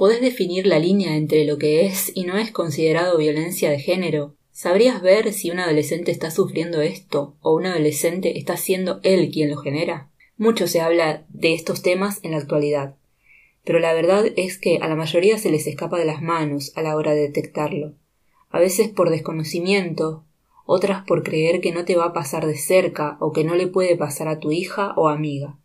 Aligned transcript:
¿Podés 0.00 0.22
definir 0.22 0.66
la 0.66 0.78
línea 0.78 1.14
entre 1.14 1.44
lo 1.44 1.58
que 1.58 1.84
es 1.84 2.10
y 2.14 2.24
no 2.24 2.38
es 2.38 2.52
considerado 2.52 3.18
violencia 3.18 3.68
de 3.68 3.78
género? 3.78 4.34
¿Sabrías 4.50 5.02
ver 5.02 5.34
si 5.34 5.50
un 5.50 5.58
adolescente 5.58 6.10
está 6.10 6.30
sufriendo 6.30 6.80
esto 6.80 7.36
o 7.42 7.54
un 7.54 7.66
adolescente 7.66 8.38
está 8.38 8.56
siendo 8.56 9.00
él 9.02 9.30
quien 9.30 9.50
lo 9.50 9.58
genera? 9.58 10.08
Mucho 10.38 10.68
se 10.68 10.80
habla 10.80 11.26
de 11.28 11.52
estos 11.52 11.82
temas 11.82 12.18
en 12.22 12.30
la 12.30 12.38
actualidad, 12.38 12.96
pero 13.62 13.78
la 13.78 13.92
verdad 13.92 14.24
es 14.36 14.56
que 14.56 14.78
a 14.78 14.88
la 14.88 14.96
mayoría 14.96 15.36
se 15.36 15.50
les 15.50 15.66
escapa 15.66 15.98
de 15.98 16.06
las 16.06 16.22
manos 16.22 16.72
a 16.76 16.80
la 16.82 16.96
hora 16.96 17.12
de 17.12 17.20
detectarlo, 17.20 17.92
a 18.48 18.58
veces 18.58 18.88
por 18.88 19.10
desconocimiento, 19.10 20.24
otras 20.64 21.04
por 21.04 21.22
creer 21.22 21.60
que 21.60 21.72
no 21.72 21.84
te 21.84 21.96
va 21.96 22.06
a 22.06 22.12
pasar 22.14 22.46
de 22.46 22.56
cerca 22.56 23.18
o 23.20 23.32
que 23.32 23.44
no 23.44 23.54
le 23.54 23.66
puede 23.66 23.98
pasar 23.98 24.28
a 24.28 24.38
tu 24.38 24.50
hija 24.50 24.94
o 24.96 25.10
amiga, 25.10 25.58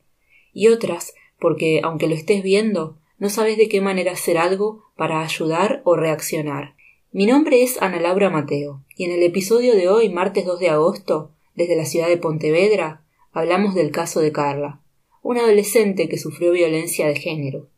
y 0.52 0.68
otras 0.68 1.14
porque, 1.40 1.80
aunque 1.82 2.10
lo 2.10 2.16
estés 2.16 2.44
viendo, 2.44 2.98
no 3.18 3.30
sabes 3.30 3.58
de 3.58 3.70
qué 3.70 3.82
manera 3.82 4.12
hacer 4.12 4.38
algo 4.38 4.84
para 4.96 5.22
ayudar 5.22 5.82
o 5.86 5.96
reaccionar. 5.96 6.76
Mi 7.12 7.26
nombre 7.26 7.64
es 7.64 7.82
Ana 7.82 8.00
Laura 8.00 8.30
Mateo, 8.30 8.84
y 8.96 9.06
en 9.06 9.12
el 9.12 9.23
episodio 9.23 9.76
de 9.76 9.88
hoy, 9.88 10.10
martes 10.10 10.46
2 10.46 10.60
de 10.60 10.70
agosto, 10.70 11.32
desde 11.56 11.78
la 11.78 11.86
ciudad 11.86 12.08
de 12.08 12.18
Pontevedra, 12.18 13.06
hablamos 13.32 13.73
del 13.73 13.92
caso 13.92 14.20
de 14.20 14.32
Carla, 14.32 14.82
una 15.22 15.42
adolescente 15.42 16.09
que 16.09 16.18
sufrió 16.18 16.52
violencia 16.52 17.08
de 17.08 17.16
género. 17.16 17.70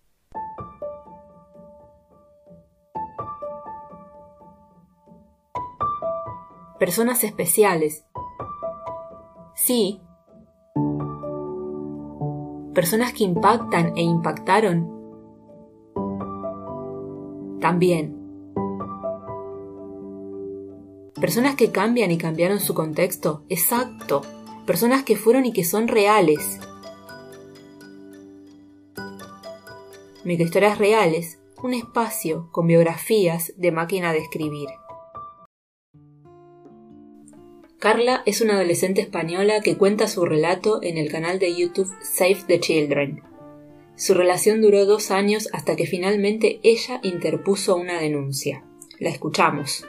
Personas 6.80 7.24
especiales. 7.24 8.06
Sí. 9.56 10.00
Personas 12.76 13.14
que 13.14 13.24
impactan 13.24 13.98
e 13.98 14.02
impactaron. 14.02 14.97
También. 17.68 18.16
Personas 21.20 21.56
que 21.58 21.70
cambian 21.70 22.12
y 22.12 22.18
cambiaron 22.18 22.62
su 22.62 22.74
contexto. 22.74 23.44
Exacto. 23.50 24.22
Personas 24.66 25.04
que 25.04 25.18
fueron 25.18 25.46
y 25.46 25.52
que 25.52 25.66
son 25.66 25.90
reales. 25.90 26.62
Microhistorias 30.24 30.78
reales, 30.78 31.40
un 31.62 31.74
espacio 31.74 32.48
con 32.54 32.68
biografías 32.68 33.52
de 33.58 33.74
máquina 33.74 34.14
de 34.14 34.20
escribir. 34.20 34.70
Carla 37.80 38.24
es 38.26 38.40
una 38.40 38.54
adolescente 38.54 39.02
española 39.02 39.60
que 39.60 39.76
cuenta 39.76 40.08
su 40.08 40.24
relato 40.24 40.82
en 40.82 40.98
el 40.98 41.12
canal 41.12 41.38
de 41.38 41.54
YouTube 41.54 41.94
Save 42.02 42.46
the 42.48 42.62
Children. 42.62 43.27
Su 43.98 44.14
relación 44.14 44.62
duró 44.62 44.86
dos 44.86 45.10
años 45.10 45.50
hasta 45.54 45.76
que 45.76 45.88
finalmente 45.88 46.60
ella 46.62 47.00
interpuso 47.02 47.76
una 47.76 48.00
denuncia. 48.00 48.62
La 49.00 49.10
escuchamos. 49.10 49.86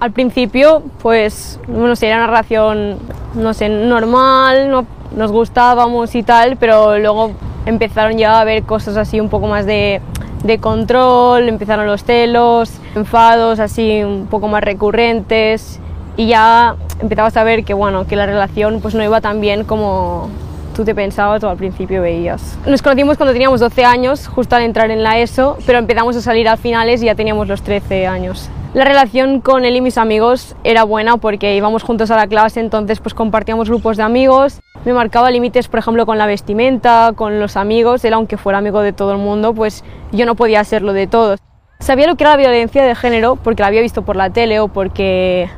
Al 0.00 0.10
principio, 0.10 0.82
pues, 1.02 1.60
no 1.68 1.94
sé, 1.94 2.06
era 2.06 2.16
una 2.16 2.28
relación, 2.28 2.98
no 3.34 3.52
sé, 3.52 3.68
normal, 3.68 4.70
no, 4.70 4.86
nos 5.14 5.30
gustábamos 5.32 6.14
y 6.14 6.22
tal, 6.22 6.56
pero 6.56 6.98
luego 6.98 7.32
empezaron 7.66 8.16
ya 8.16 8.38
a 8.38 8.40
haber 8.40 8.62
cosas 8.62 8.96
así 8.96 9.20
un 9.20 9.28
poco 9.28 9.46
más 9.46 9.66
de, 9.66 10.00
de 10.44 10.58
control, 10.58 11.46
empezaron 11.46 11.86
los 11.86 12.04
celos, 12.04 12.72
enfados 12.94 13.60
así 13.60 14.02
un 14.02 14.28
poco 14.28 14.48
más 14.48 14.64
recurrentes 14.64 15.78
y 16.16 16.28
ya 16.28 16.74
empezabas 17.00 17.36
a 17.36 17.44
ver 17.44 17.64
que, 17.64 17.74
bueno, 17.74 18.06
que 18.06 18.16
la 18.16 18.24
relación 18.24 18.80
pues 18.80 18.94
no 18.94 19.04
iba 19.04 19.20
tan 19.20 19.42
bien 19.42 19.64
como, 19.64 20.30
tú 20.72 20.84
te 20.84 20.94
pensabas 20.94 21.42
o 21.44 21.48
al 21.48 21.56
principio 21.56 22.02
veías. 22.02 22.58
Nos 22.66 22.82
conocimos 22.82 23.16
cuando 23.16 23.32
teníamos 23.32 23.60
12 23.60 23.84
años, 23.84 24.26
justo 24.28 24.56
al 24.56 24.62
entrar 24.62 24.90
en 24.90 25.02
la 25.02 25.18
ESO, 25.18 25.58
pero 25.66 25.78
empezamos 25.78 26.16
a 26.16 26.20
salir 26.20 26.48
a 26.48 26.56
finales 26.56 27.02
y 27.02 27.06
ya 27.06 27.14
teníamos 27.14 27.48
los 27.48 27.62
13 27.62 28.06
años. 28.06 28.50
La 28.74 28.84
relación 28.84 29.42
con 29.42 29.66
él 29.66 29.76
y 29.76 29.82
mis 29.82 29.98
amigos 29.98 30.56
era 30.64 30.84
buena 30.84 31.18
porque 31.18 31.54
íbamos 31.54 31.82
juntos 31.82 32.10
a 32.10 32.16
la 32.16 32.26
clase, 32.26 32.58
entonces 32.58 33.00
pues 33.00 33.12
compartíamos 33.12 33.68
grupos 33.68 33.98
de 33.98 34.02
amigos. 34.02 34.60
Me 34.86 34.94
marcaba 34.94 35.30
límites, 35.30 35.68
por 35.68 35.78
ejemplo, 35.78 36.06
con 36.06 36.16
la 36.16 36.24
vestimenta, 36.24 37.12
con 37.14 37.38
los 37.38 37.58
amigos. 37.58 38.02
Él, 38.06 38.14
aunque 38.14 38.38
fuera 38.38 38.58
amigo 38.58 38.80
de 38.80 38.94
todo 38.94 39.12
el 39.12 39.18
mundo, 39.18 39.52
pues 39.52 39.84
yo 40.10 40.24
no 40.24 40.36
podía 40.36 40.64
serlo 40.64 40.94
de 40.94 41.06
todos. 41.06 41.38
Sabía 41.80 42.06
lo 42.06 42.16
que 42.16 42.24
era 42.24 42.30
la 42.30 42.38
violencia 42.38 42.82
de 42.82 42.94
género 42.94 43.36
porque 43.36 43.62
la 43.62 43.66
había 43.66 43.82
visto 43.82 44.02
por 44.02 44.16
la 44.16 44.30
tele 44.30 44.58
o 44.60 44.68
porque, 44.68 45.50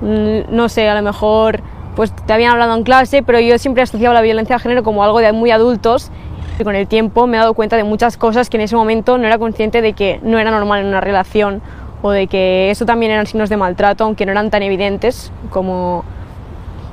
mm, 0.00 0.54
no 0.54 0.70
sé, 0.70 0.88
a 0.88 0.94
lo 0.94 1.02
mejor 1.02 1.60
pues 1.94 2.12
te 2.12 2.32
habían 2.32 2.52
hablado 2.52 2.74
en 2.76 2.84
clase, 2.84 3.22
pero 3.22 3.40
yo 3.40 3.58
siempre 3.58 3.82
asociaba 3.82 4.14
la 4.14 4.22
violencia 4.22 4.56
de 4.56 4.62
género 4.62 4.82
como 4.82 5.04
algo 5.04 5.18
de 5.18 5.32
muy 5.32 5.50
adultos 5.50 6.10
y 6.58 6.64
con 6.64 6.74
el 6.74 6.86
tiempo 6.86 7.26
me 7.26 7.36
he 7.36 7.40
dado 7.40 7.54
cuenta 7.54 7.76
de 7.76 7.84
muchas 7.84 8.16
cosas 8.16 8.48
que 8.48 8.56
en 8.56 8.62
ese 8.62 8.76
momento 8.76 9.18
no 9.18 9.26
era 9.26 9.38
consciente 9.38 9.82
de 9.82 9.92
que 9.92 10.20
no 10.22 10.38
era 10.38 10.50
normal 10.50 10.80
en 10.80 10.86
una 10.86 11.00
relación 11.00 11.62
o 12.02 12.10
de 12.10 12.26
que 12.26 12.70
eso 12.70 12.84
también 12.84 13.12
eran 13.12 13.26
signos 13.26 13.48
de 13.48 13.56
maltrato, 13.56 14.04
aunque 14.04 14.26
no 14.26 14.32
eran 14.32 14.50
tan 14.50 14.62
evidentes 14.62 15.32
como, 15.50 16.04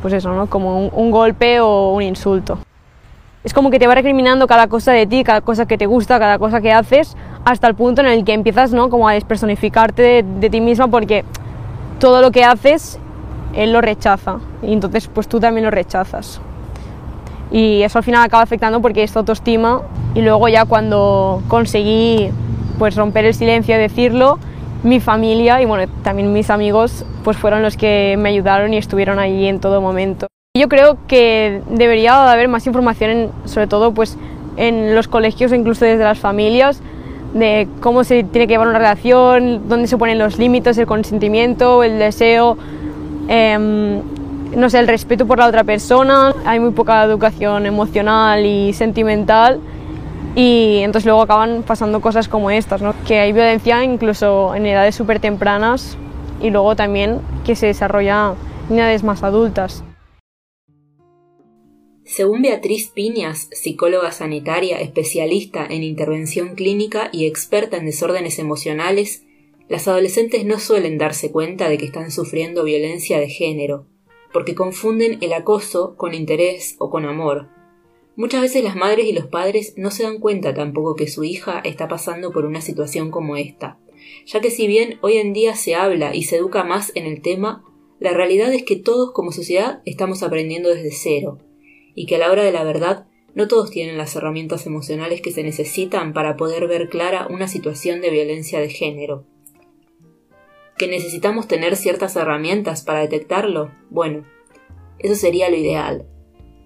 pues 0.01 0.13
eso, 0.13 0.31
¿no? 0.33 0.47
como 0.47 0.87
un, 0.87 1.11
golpe 1.11 1.59
o 1.59 1.93
un 1.93 2.03
insulto. 2.03 2.59
Es 3.43 3.53
como 3.53 3.71
que 3.71 3.79
te 3.79 3.87
va 3.87 3.95
recriminando 3.95 4.47
cada 4.47 4.67
cosa 4.67 4.91
de 4.91 5.07
ti, 5.07 5.23
cada 5.23 5.41
cosa 5.41 5.65
que 5.65 5.77
te 5.77 5.87
gusta, 5.87 6.19
cada 6.19 6.37
cosa 6.37 6.61
que 6.61 6.71
haces, 6.71 7.17
hasta 7.43 7.67
el 7.67 7.73
punto 7.73 8.01
en 8.01 8.07
el 8.07 8.23
que 8.23 8.33
empiezas 8.33 8.71
¿no? 8.71 8.89
como 8.89 9.07
a 9.07 9.13
despersonificarte 9.13 10.01
de, 10.01 10.23
de 10.23 10.49
ti 10.49 10.61
misma 10.61 10.87
porque 10.87 11.25
todo 11.99 12.21
lo 12.21 12.31
que 12.31 12.43
haces 12.43 12.99
él 13.55 13.73
lo 13.73 13.81
rechaza 13.81 14.39
y 14.61 14.73
entonces 14.73 15.07
pues 15.07 15.27
tú 15.27 15.39
también 15.39 15.65
lo 15.65 15.71
rechazas. 15.71 16.41
Y 17.51 17.81
eso 17.81 17.97
al 17.97 18.03
final 18.03 18.23
acaba 18.23 18.43
afectando 18.43 18.81
porque 18.81 19.03
es 19.03 19.15
autoestima 19.15 19.81
y 20.13 20.21
luego 20.21 20.47
ya 20.47 20.65
cuando 20.65 21.41
conseguí 21.47 22.29
pues 22.77 22.95
romper 22.95 23.25
el 23.25 23.33
silencio 23.33 23.75
y 23.75 23.79
decirlo, 23.79 24.37
mi 24.83 24.99
familia 24.99 25.61
y 25.61 25.65
bueno, 25.65 25.91
también 26.03 26.31
mis 26.31 26.49
amigos 26.49 27.05
pues 27.23 27.37
fueron 27.37 27.61
los 27.61 27.75
que 27.75 28.15
me 28.17 28.29
ayudaron 28.29 28.73
y 28.73 28.77
estuvieron 28.77 29.19
allí 29.19 29.47
en 29.47 29.59
todo 29.59 29.81
momento. 29.81 30.27
Yo 30.57 30.69
creo 30.69 30.97
que 31.07 31.61
debería 31.69 32.31
haber 32.31 32.47
más 32.47 32.65
información, 32.65 33.31
sobre 33.45 33.67
todo 33.67 33.93
pues 33.93 34.17
en 34.57 34.95
los 34.95 35.07
colegios 35.07 35.53
incluso 35.53 35.85
desde 35.85 36.03
las 36.03 36.19
familias, 36.19 36.81
de 37.33 37.67
cómo 37.81 38.03
se 38.03 38.23
tiene 38.23 38.47
que 38.47 38.53
llevar 38.53 38.67
una 38.67 38.79
relación, 38.79 39.69
dónde 39.69 39.87
se 39.87 39.97
ponen 39.97 40.17
los 40.17 40.37
límites, 40.37 40.77
el 40.77 40.87
consentimiento, 40.87 41.83
el 41.83 41.99
deseo, 41.99 42.57
Em, 43.31 44.01
no 44.55 44.71
sé, 44.71 44.79
el 44.79 44.87
respeto 44.87 45.27
por 45.27 45.37
la 45.37 45.45
otra 45.45 45.63
persona, 45.63 46.33
hay 46.45 46.59
muy 46.59 46.71
poca 46.71 47.03
educación 47.03 47.67
emocional 47.67 48.43
y 48.43 48.73
sentimental 48.73 49.59
y 50.35 50.77
entonces 50.79 51.05
luego 51.05 51.21
acaban 51.21 51.61
pasando 51.61 52.01
cosas 52.01 52.27
como 52.27 52.49
estas, 52.49 52.81
¿no? 52.81 52.95
que 53.05 53.19
hay 53.19 53.31
violencia 53.31 53.83
incluso 53.83 54.55
en 54.55 54.65
edades 54.65 54.95
súper 54.95 55.19
tempranas 55.19 55.95
y 56.41 56.49
luego 56.49 56.75
también 56.75 57.19
que 57.45 57.55
se 57.55 57.67
desarrolla 57.67 58.33
en 58.67 58.79
edades 58.79 59.03
más 59.03 59.21
adultas. 59.21 59.83
Según 62.03 62.41
Beatriz 62.41 62.89
Piñas, 62.89 63.47
psicóloga 63.51 64.11
sanitaria, 64.11 64.81
especialista 64.81 65.67
en 65.69 65.83
intervención 65.83 66.55
clínica 66.55 67.09
y 67.11 67.27
experta 67.27 67.77
en 67.77 67.85
desórdenes 67.85 68.39
emocionales, 68.39 69.23
las 69.69 69.87
adolescentes 69.87 70.45
no 70.45 70.57
suelen 70.57 70.97
darse 70.97 71.31
cuenta 71.31 71.69
de 71.69 71.77
que 71.77 71.85
están 71.85 72.09
sufriendo 72.09 72.63
violencia 72.63 73.19
de 73.19 73.29
género, 73.29 73.85
porque 74.33 74.55
confunden 74.55 75.19
el 75.21 75.31
acoso 75.31 75.95
con 75.95 76.15
interés 76.15 76.75
o 76.79 76.89
con 76.89 77.05
amor. 77.05 77.49
Muchas 78.15 78.41
veces 78.41 78.63
las 78.63 78.75
madres 78.75 79.05
y 79.05 79.13
los 79.13 79.27
padres 79.27 79.75
no 79.77 79.91
se 79.91 80.03
dan 80.03 80.19
cuenta 80.19 80.55
tampoco 80.55 80.95
que 80.95 81.07
su 81.07 81.23
hija 81.23 81.61
está 81.63 81.87
pasando 81.87 82.31
por 82.31 82.45
una 82.45 82.61
situación 82.61 83.11
como 83.11 83.37
esta, 83.37 83.77
ya 84.25 84.41
que 84.41 84.49
si 84.49 84.65
bien 84.65 84.97
hoy 85.01 85.17
en 85.17 85.33
día 85.33 85.55
se 85.55 85.75
habla 85.75 86.15
y 86.15 86.23
se 86.23 86.37
educa 86.37 86.63
más 86.63 86.91
en 86.95 87.05
el 87.05 87.21
tema, 87.21 87.63
la 87.99 88.11
realidad 88.11 88.51
es 88.51 88.63
que 88.63 88.75
todos 88.75 89.11
como 89.11 89.31
sociedad 89.31 89.83
estamos 89.85 90.23
aprendiendo 90.23 90.69
desde 90.69 90.91
cero, 90.91 91.37
y 91.93 92.07
que 92.07 92.15
a 92.15 92.19
la 92.19 92.31
hora 92.31 92.43
de 92.43 92.51
la 92.51 92.63
verdad 92.63 93.05
no 93.35 93.47
todos 93.47 93.69
tienen 93.69 93.99
las 93.99 94.15
herramientas 94.15 94.65
emocionales 94.65 95.21
que 95.21 95.31
se 95.31 95.43
necesitan 95.43 96.13
para 96.13 96.37
poder 96.37 96.67
ver 96.67 96.89
clara 96.89 97.27
una 97.29 97.47
situación 97.47 98.01
de 98.01 98.09
violencia 98.09 98.59
de 98.59 98.69
género 98.69 99.25
que 100.79 100.87
necesitamos 100.87 101.47
tener 101.49 101.75
ciertas 101.75 102.15
herramientas 102.15 102.83
para 102.83 103.01
detectarlo, 103.01 103.69
bueno, 103.89 104.25
eso 104.97 105.13
sería 105.13 105.49
lo 105.49 105.57
ideal. 105.57 106.07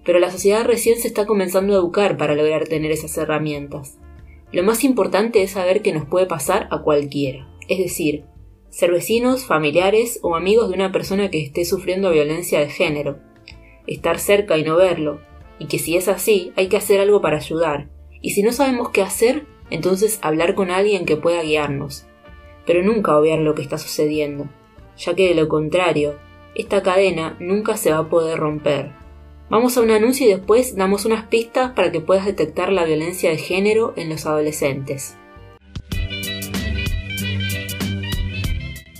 Pero 0.04 0.20
la 0.20 0.30
sociedad 0.30 0.64
recién 0.64 1.00
se 1.00 1.08
está 1.08 1.26
comenzando 1.26 1.74
a 1.74 1.78
educar 1.78 2.16
para 2.16 2.36
lograr 2.36 2.68
tener 2.68 2.92
esas 2.92 3.18
herramientas. 3.18 3.98
Lo 4.52 4.62
más 4.62 4.84
importante 4.84 5.42
es 5.42 5.50
saber 5.50 5.82
que 5.82 5.92
nos 5.92 6.06
puede 6.06 6.26
pasar 6.26 6.68
a 6.70 6.82
cualquiera, 6.82 7.48
es 7.68 7.78
decir, 7.78 8.24
ser 8.70 8.92
vecinos, 8.92 9.46
familiares 9.46 10.20
o 10.22 10.36
amigos 10.36 10.68
de 10.68 10.76
una 10.76 10.92
persona 10.92 11.28
que 11.28 11.42
esté 11.42 11.64
sufriendo 11.64 12.12
violencia 12.12 12.60
de 12.60 12.70
género, 12.70 13.18
estar 13.88 14.20
cerca 14.20 14.56
y 14.56 14.62
no 14.62 14.76
verlo, 14.76 15.22
y 15.58 15.66
que 15.66 15.80
si 15.80 15.96
es 15.96 16.06
así 16.06 16.52
hay 16.54 16.68
que 16.68 16.76
hacer 16.76 17.00
algo 17.00 17.20
para 17.20 17.38
ayudar, 17.38 17.90
y 18.22 18.30
si 18.30 18.44
no 18.44 18.52
sabemos 18.52 18.90
qué 18.90 19.02
hacer, 19.02 19.44
entonces 19.70 20.20
hablar 20.22 20.54
con 20.54 20.70
alguien 20.70 21.04
que 21.04 21.16
pueda 21.16 21.42
guiarnos, 21.42 22.06
pero 22.66 22.82
nunca 22.82 23.16
obviar 23.16 23.40
lo 23.40 23.54
que 23.54 23.62
está 23.62 23.78
sucediendo, 23.78 24.46
ya 24.96 25.14
que 25.14 25.28
de 25.28 25.34
lo 25.34 25.48
contrario, 25.48 26.14
esta 26.54 26.82
cadena 26.82 27.36
nunca 27.40 27.76
se 27.76 27.90
va 27.90 27.98
a 27.98 28.08
poder 28.08 28.38
romper. 28.38 28.92
Vamos 29.50 29.76
a 29.76 29.82
un 29.82 29.90
anuncio 29.90 30.26
y 30.26 30.30
después 30.30 30.74
damos 30.74 31.04
unas 31.04 31.26
pistas 31.26 31.72
para 31.72 31.92
que 31.92 32.00
puedas 32.00 32.24
detectar 32.24 32.72
la 32.72 32.84
violencia 32.84 33.30
de 33.30 33.36
género 33.36 33.92
en 33.96 34.08
los 34.08 34.26
adolescentes. 34.26 35.16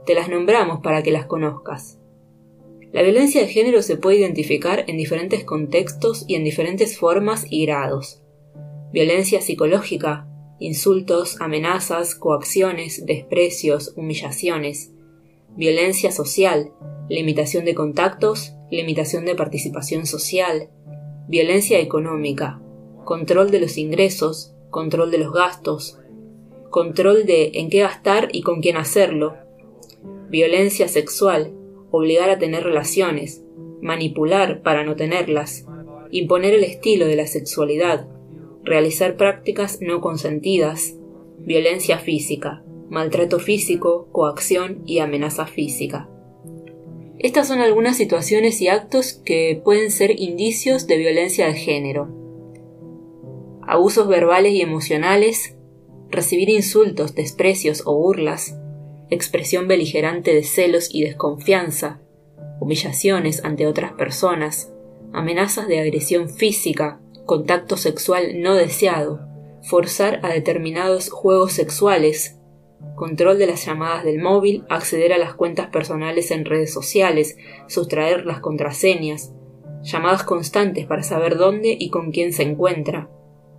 Te 0.07 0.15
las 0.15 0.31
nombramos 0.31 0.81
para 0.81 1.03
que 1.03 1.11
las 1.11 1.27
conozcas. 1.27 1.99
La 2.93 3.03
violencia 3.03 3.43
de 3.43 3.49
género 3.49 3.83
se 3.83 3.99
puede 3.99 4.17
identificar 4.17 4.87
en 4.89 4.97
diferentes 4.97 5.45
contextos 5.45 6.25
y 6.27 6.37
en 6.37 6.45
diferentes 6.45 6.97
formas 6.97 7.45
y 7.51 7.67
grados. 7.67 8.23
Violencia 8.95 9.43
psicológica, 9.43 10.27
insultos, 10.59 11.39
amenazas, 11.39 12.15
coacciones, 12.15 13.05
desprecios, 13.05 13.93
humillaciones. 13.95 14.93
Violencia 15.57 16.13
social, 16.13 16.73
limitación 17.09 17.65
de 17.65 17.75
contactos, 17.75 18.55
limitación 18.71 19.25
de 19.25 19.35
participación 19.35 20.07
social, 20.07 20.69
violencia 21.29 21.81
económica, 21.81 22.61
control 23.05 23.51
de 23.51 23.61
los 23.61 23.77
ingresos, 23.77 24.55
control 24.71 25.11
de 25.11 25.19
los 25.19 25.33
gastos, 25.33 25.99
control 26.71 27.27
de 27.27 27.51
en 27.55 27.69
qué 27.69 27.81
gastar 27.81 28.29
y 28.33 28.43
con 28.43 28.61
quién 28.61 28.77
hacerlo, 28.77 29.35
violencia 30.29 30.87
sexual, 30.87 31.53
obligar 31.91 32.31
a 32.31 32.39
tener 32.39 32.63
relaciones, 32.63 33.43
manipular 33.83 34.63
para 34.63 34.85
no 34.85 34.95
tenerlas, 34.95 35.67
imponer 36.11 36.55
el 36.55 36.65
estilo 36.65 37.07
de 37.07 37.17
la 37.17 37.27
sexualidad, 37.27 38.07
realizar 38.63 39.17
prácticas 39.17 39.81
no 39.81 40.01
consentidas, 40.01 40.97
violencia 41.39 41.99
física, 41.99 42.63
maltrato 42.91 43.39
físico, 43.39 44.09
coacción 44.13 44.83
y 44.85 44.99
amenaza 44.99 45.47
física. 45.47 46.09
Estas 47.19 47.49
son 47.49 47.61
algunas 47.61 47.97
situaciones 47.97 48.61
y 48.61 48.69
actos 48.69 49.13
que 49.13 49.61
pueden 49.65 49.91
ser 49.91 50.21
indicios 50.21 50.87
de 50.87 50.97
violencia 50.97 51.47
de 51.47 51.55
género. 51.55 52.09
Abusos 53.63 54.09
verbales 54.09 54.53
y 54.53 54.63
emocionales, 54.63 55.57
recibir 56.11 56.49
insultos, 56.49 57.15
desprecios 57.15 57.83
o 57.87 57.95
burlas, 57.95 58.57
expresión 59.11 59.69
beligerante 59.69 60.35
de 60.35 60.43
celos 60.43 60.89
y 60.93 61.03
desconfianza, 61.03 62.01
humillaciones 62.59 63.45
ante 63.45 63.67
otras 63.67 63.93
personas, 63.93 64.73
amenazas 65.13 65.69
de 65.69 65.79
agresión 65.79 66.29
física, 66.29 67.01
contacto 67.27 67.77
sexual 67.77 68.41
no 68.41 68.55
deseado, 68.55 69.21
forzar 69.63 70.21
a 70.23 70.31
determinados 70.31 71.11
juegos 71.11 71.53
sexuales, 71.53 72.40
control 72.97 73.39
de 73.39 73.47
las 73.47 73.65
llamadas 73.65 74.05
del 74.05 74.21
móvil, 74.21 74.65
acceder 74.69 75.13
a 75.13 75.19
las 75.19 75.35
cuentas 75.35 75.69
personales 75.69 76.31
en 76.31 76.45
redes 76.45 76.73
sociales, 76.73 77.37
sustraer 77.67 78.27
las 78.27 78.41
contraseñas, 78.41 79.33
llamadas 79.83 80.25
constantes 80.25 80.87
para 80.87 81.03
saber 81.03 81.37
dónde 81.37 81.77
y 81.79 81.91
con 81.91 82.11
quién 82.11 82.33
se 82.33 82.43
encuentra, 82.43 83.09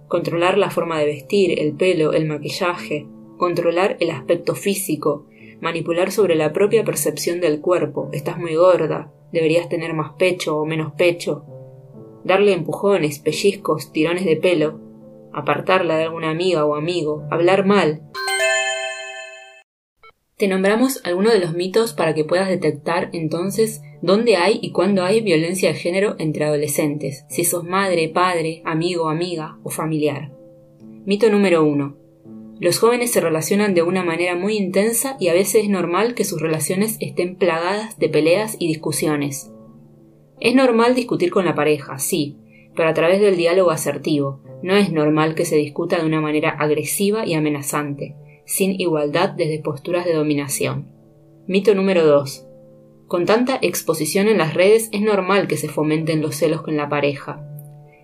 controlar 0.07 0.57
la 0.57 0.69
forma 0.69 0.99
de 0.99 1.05
vestir, 1.05 1.59
el 1.59 1.73
pelo, 1.73 2.13
el 2.13 2.27
maquillaje, 2.27 3.07
controlar 3.37 3.97
el 3.99 4.11
aspecto 4.11 4.55
físico, 4.55 5.25
manipular 5.61 6.11
sobre 6.11 6.35
la 6.35 6.53
propia 6.53 6.83
percepción 6.83 7.39
del 7.39 7.61
cuerpo, 7.61 8.09
estás 8.11 8.37
muy 8.37 8.55
gorda, 8.55 9.11
deberías 9.31 9.69
tener 9.69 9.93
más 9.93 10.13
pecho 10.19 10.57
o 10.57 10.65
menos 10.65 10.93
pecho, 10.93 11.45
darle 12.23 12.53
empujones, 12.53 13.19
pellizcos, 13.19 13.91
tirones 13.91 14.25
de 14.25 14.35
pelo, 14.35 14.79
apartarla 15.33 15.97
de 15.97 16.03
alguna 16.03 16.29
amiga 16.29 16.65
o 16.65 16.75
amigo, 16.75 17.23
hablar 17.31 17.65
mal, 17.65 18.01
te 20.41 20.47
nombramos 20.47 21.01
algunos 21.03 21.33
de 21.33 21.39
los 21.39 21.53
mitos 21.53 21.93
para 21.93 22.15
que 22.15 22.23
puedas 22.23 22.49
detectar 22.49 23.11
entonces 23.13 23.83
dónde 24.01 24.37
hay 24.37 24.57
y 24.59 24.71
cuándo 24.71 25.03
hay 25.03 25.21
violencia 25.21 25.71
de 25.71 25.77
género 25.77 26.15
entre 26.17 26.45
adolescentes, 26.45 27.25
si 27.29 27.43
sos 27.43 27.63
madre, 27.63 28.09
padre, 28.09 28.63
amigo, 28.65 29.07
amiga 29.07 29.59
o 29.61 29.69
familiar. 29.69 30.31
Mito 31.05 31.29
número 31.29 31.63
1. 31.63 31.95
Los 32.59 32.79
jóvenes 32.79 33.11
se 33.11 33.21
relacionan 33.21 33.75
de 33.75 33.83
una 33.83 34.03
manera 34.03 34.35
muy 34.35 34.57
intensa 34.57 35.15
y 35.19 35.27
a 35.27 35.33
veces 35.33 35.65
es 35.65 35.69
normal 35.69 36.15
que 36.15 36.25
sus 36.25 36.41
relaciones 36.41 36.97
estén 37.01 37.35
plagadas 37.35 37.99
de 37.99 38.09
peleas 38.09 38.55
y 38.57 38.67
discusiones. 38.67 39.51
Es 40.39 40.55
normal 40.55 40.95
discutir 40.95 41.29
con 41.29 41.45
la 41.45 41.53
pareja, 41.53 41.99
sí, 41.99 42.35
pero 42.75 42.89
a 42.89 42.95
través 42.95 43.21
del 43.21 43.37
diálogo 43.37 43.69
asertivo. 43.69 44.41
No 44.63 44.75
es 44.75 44.91
normal 44.91 45.35
que 45.35 45.45
se 45.45 45.57
discuta 45.57 45.99
de 45.99 46.07
una 46.07 46.19
manera 46.19 46.49
agresiva 46.49 47.27
y 47.27 47.35
amenazante 47.35 48.15
sin 48.51 48.81
igualdad 48.81 49.29
desde 49.29 49.59
posturas 49.59 50.03
de 50.03 50.13
dominación. 50.13 50.89
Mito 51.47 51.73
número 51.73 52.05
2. 52.05 52.45
Con 53.07 53.25
tanta 53.25 53.57
exposición 53.61 54.27
en 54.27 54.39
las 54.39 54.55
redes 54.55 54.89
es 54.91 54.99
normal 54.99 55.47
que 55.47 55.55
se 55.55 55.69
fomenten 55.69 56.21
los 56.21 56.35
celos 56.35 56.61
con 56.61 56.75
la 56.75 56.89
pareja. 56.89 57.47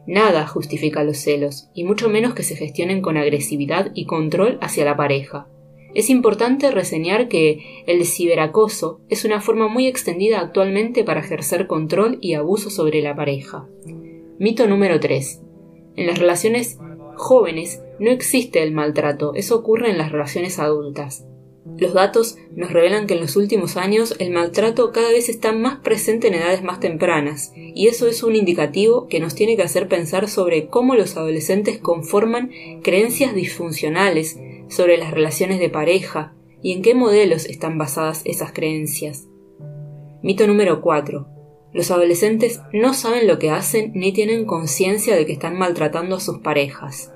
Nada 0.07 0.47
justifica 0.47 1.03
los 1.03 1.17
celos, 1.17 1.67
y 1.73 1.83
mucho 1.83 2.07
menos 2.07 2.33
que 2.33 2.43
se 2.43 2.55
gestionen 2.55 3.01
con 3.01 3.17
agresividad 3.17 3.91
y 3.93 4.05
control 4.05 4.57
hacia 4.61 4.85
la 4.85 4.95
pareja. 4.95 5.49
Es 5.93 6.09
importante 6.09 6.71
reseñar 6.71 7.27
que 7.27 7.83
el 7.85 8.05
ciberacoso 8.05 9.01
es 9.09 9.25
una 9.25 9.41
forma 9.41 9.67
muy 9.67 9.85
extendida 9.85 10.39
actualmente 10.39 11.03
para 11.03 11.19
ejercer 11.19 11.67
control 11.67 12.19
y 12.21 12.35
abuso 12.35 12.69
sobre 12.69 13.01
la 13.01 13.17
pareja. 13.17 13.67
Mito 14.39 14.65
número 14.65 14.97
3. 15.01 15.41
En 15.97 16.07
las 16.07 16.19
relaciones 16.19 16.79
jóvenes 17.17 17.81
no 17.99 18.11
existe 18.11 18.63
el 18.63 18.71
maltrato, 18.71 19.33
eso 19.35 19.57
ocurre 19.57 19.89
en 19.89 19.97
las 19.97 20.11
relaciones 20.11 20.59
adultas. 20.59 21.25
Los 21.77 21.93
datos 21.93 22.37
nos 22.55 22.71
revelan 22.71 23.07
que 23.07 23.15
en 23.15 23.19
los 23.19 23.35
últimos 23.35 23.75
años 23.75 24.15
el 24.19 24.31
maltrato 24.31 24.91
cada 24.91 25.09
vez 25.09 25.27
está 25.29 25.51
más 25.51 25.79
presente 25.79 26.27
en 26.27 26.35
edades 26.35 26.63
más 26.63 26.79
tempranas, 26.79 27.51
y 27.55 27.87
eso 27.87 28.07
es 28.07 28.23
un 28.23 28.35
indicativo 28.35 29.07
que 29.07 29.19
nos 29.19 29.35
tiene 29.35 29.55
que 29.57 29.63
hacer 29.63 29.87
pensar 29.87 30.29
sobre 30.29 30.67
cómo 30.67 30.95
los 30.95 31.17
adolescentes 31.17 31.77
conforman 31.77 32.51
creencias 32.83 33.35
disfuncionales 33.35 34.39
sobre 34.69 34.97
las 34.97 35.11
relaciones 35.11 35.59
de 35.59 35.69
pareja 35.69 36.33
y 36.61 36.71
en 36.71 36.81
qué 36.81 36.95
modelos 36.95 37.45
están 37.45 37.77
basadas 37.77 38.21
esas 38.25 38.51
creencias. 38.53 39.27
Mito 40.23 40.47
número 40.47 40.81
4. 40.81 41.36
Los 41.77 41.91
adolescentes 41.91 42.63
no 42.73 42.95
saben 42.95 43.27
lo 43.27 43.37
que 43.37 43.51
hacen 43.51 43.91
ni 43.93 44.11
tienen 44.11 44.45
conciencia 44.45 45.15
de 45.15 45.27
que 45.27 45.33
están 45.33 45.59
maltratando 45.59 46.15
a 46.15 46.19
sus 46.19 46.39
parejas. 46.39 47.13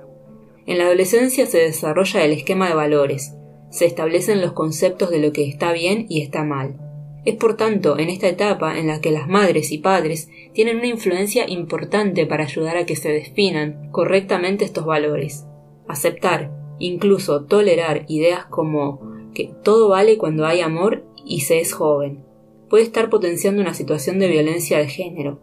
En 0.68 0.78
la 0.78 0.86
adolescencia 0.86 1.48
se 1.48 1.58
desarrolla 1.58 2.24
el 2.24 2.32
esquema 2.32 2.68
de 2.68 2.76
valores, 2.76 3.34
se 3.72 3.88
establecen 3.88 4.40
los 4.40 4.54
conceptos 4.54 5.10
de 5.10 5.18
lo 5.18 5.34
que 5.34 5.48
está 5.48 5.72
bien 5.72 6.06
y 6.10 6.22
está 6.22 6.44
mal. 6.44 6.80
Es 7.26 7.38
por 7.38 7.58
tanto 7.58 7.98
en 7.98 8.10
esta 8.10 8.28
etapa 8.28 8.78
en 8.78 8.86
la 8.86 9.02
que 9.02 9.10
las 9.10 9.28
madres 9.28 9.72
y 9.72 9.80
padres 9.80 10.30
tienen 10.54 10.78
una 10.78 10.86
influencia 10.86 11.50
importante 11.50 12.28
para 12.28 12.44
ayudar 12.44 12.78
a 12.78 12.86
que 12.86 12.96
se 12.96 13.10
definan 13.10 13.90
correctamente 13.90 14.64
estos 14.64 14.86
valores. 14.86 15.44
Aceptar, 15.88 16.52
incluso 16.78 17.46
tolerar 17.46 18.06
ideas 18.10 18.46
como 18.46 19.02
que 19.34 19.52
todo 19.64 19.90
vale 19.90 20.20
cuando 20.20 20.46
hay 20.46 20.62
amor 20.62 21.04
y 21.26 21.42
se 21.42 21.62
es 21.62 21.74
joven, 21.74 22.26
puede 22.72 22.86
estar 22.86 23.10
potenciando 23.10 23.62
una 23.62 23.74
situación 23.74 24.18
de 24.18 24.30
violencia 24.30 24.78
de 24.78 24.88
género. 24.88 25.42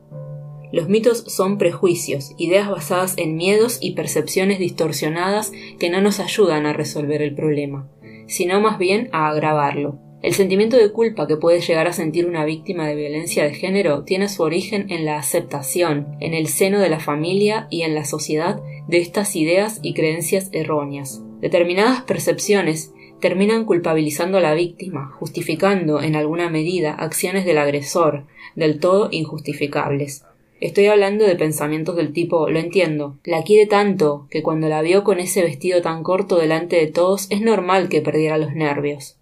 Los 0.73 0.88
mitos 0.88 1.18
son 1.26 1.58
prejuicios, 1.58 2.32
ideas 2.38 2.70
basadas 2.70 3.12
en 3.18 3.37
miedos 3.37 3.76
y 3.82 3.92
percepciones 3.92 4.58
distorsionadas 4.58 5.52
que 5.78 5.90
no 5.90 6.00
nos 6.00 6.20
ayudan 6.20 6.64
a 6.64 6.73
resolver 6.73 7.20
el 7.20 7.35
problema, 7.35 7.87
sino 8.28 8.62
más 8.62 8.78
bien 8.78 9.11
a 9.12 9.28
agravarlo. 9.28 9.99
El 10.23 10.32
sentimiento 10.32 10.78
de 10.78 10.90
culpa 10.90 11.26
que 11.26 11.37
puede 11.37 11.61
llegar 11.61 11.87
a 11.87 11.92
sentir 11.92 12.26
una 12.26 12.47
víctima 12.47 12.88
de 12.88 12.97
violencia 12.97 13.44
de 13.44 13.54
género 13.54 14.04
tiene 14.04 14.30
su 14.30 14.42
origen 14.42 14.90
en 14.90 15.04
la 15.04 15.18
aceptación, 15.18 16.16
en 16.20 16.32
el 16.32 16.47
seno 16.47 16.80
de 16.80 16.88
la 16.88 16.99
familia 16.99 17.68
y 17.70 17.82
en 17.82 17.94
la 17.94 18.06
sociedad 18.06 18.58
de 18.88 18.99
estas 18.99 19.37
ideas 19.37 19.80
y 19.82 19.92
creencias 19.92 20.49
erróneas. 20.52 21.23
Determinadas 21.42 22.02
percepciones 22.02 22.94
terminan 23.20 23.64
culpabilizando 23.64 24.38
a 24.38 24.40
la 24.40 24.54
víctima, 24.54 25.12
justificando 25.18 26.02
en 26.02 26.16
alguna 26.16 26.50
medida 26.50 26.92
acciones 26.92 27.44
del 27.44 27.58
agresor, 27.58 28.25
del 28.54 28.80
todo 28.80 29.08
injustificables. 29.10 30.25
Estoy 30.60 30.87
hablando 30.87 31.25
de 31.25 31.37
pensamientos 31.37 31.94
del 31.94 32.12
tipo 32.12 32.50
lo 32.50 32.58
entiendo, 32.58 33.16
la 33.25 33.44
quiere 33.44 33.66
tanto 33.66 34.26
que 34.28 34.42
cuando 34.42 34.68
la 34.68 34.82
vio 34.82 35.04
con 35.04 35.20
ese 35.20 35.42
vestido 35.42 35.82
tan 35.82 36.02
corto 36.02 36.37
delante 36.37 36.76
de 36.76 36.88
todos 36.88 37.30
es 37.30 37.40
normal 37.40 37.88
que 37.88 38.00
perdiera 38.00 38.38
los 38.38 38.54
nervios. 38.54 39.16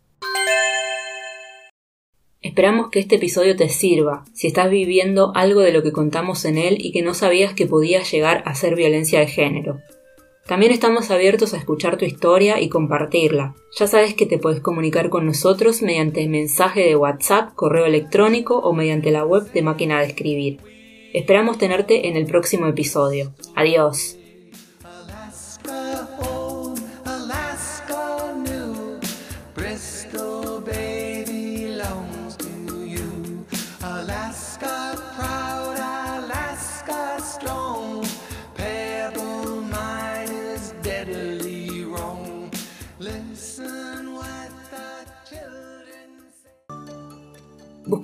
Esperamos 2.41 2.91
que 2.91 3.01
este 3.01 3.17
episodio 3.17 3.57
te 3.57 3.69
sirva 3.69 4.25
si 4.33 4.47
estás 4.47 4.71
viviendo 4.71 5.33
algo 5.35 5.61
de 5.61 5.73
lo 5.73 5.83
que 5.83 5.93
contamos 5.93 6.45
en 6.45 6.57
él 6.57 6.77
y 6.79 6.93
que 6.93 7.03
no 7.03 7.13
sabías 7.13 7.53
que 7.53 7.67
podía 7.67 8.03
llegar 8.03 8.43
a 8.47 8.55
ser 8.55 8.77
violencia 8.77 9.21
de 9.21 9.27
género. 9.27 9.81
También 10.47 10.71
estamos 10.71 11.11
abiertos 11.11 11.55
a 11.55 11.57
escuchar 11.57 11.97
tu 11.97 12.05
historia 12.05 12.61
y 12.61 12.69
compartirla. 12.69 13.57
Ya 13.77 13.89
sabes 13.89 14.15
que 14.15 14.27
te 14.27 14.39
puedes 14.39 14.61
comunicar 14.61 15.11
con 15.11 15.27
nosotros 15.27 15.83
mediante 15.83 16.29
mensaje 16.29 16.83
de 16.83 16.95
WhatsApp, 16.95 17.53
correo 17.55 17.85
electrónico 17.85 18.59
o 18.59 18.73
mediante 18.73 19.11
la 19.11 19.25
web 19.25 19.51
de 19.53 19.63
Máquina 19.63 19.99
de 19.99 20.07
Escribir. 20.07 20.61
Esperamos 21.13 21.59
tenerte 21.59 22.07
en 22.07 22.17
el 22.17 22.27
próximo 22.27 22.69
episodio. 22.69 23.35
Adiós. 23.57 24.19